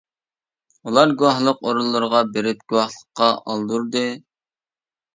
ئۇلار 0.89 1.13
گۇۋاھلىق 1.19 1.61
ئورۇنلىرىغا 1.69 2.23
بېرىپ 2.33 2.67
گۇۋاھلىققا 2.75 3.31
ئالدۇردى. 3.45 4.07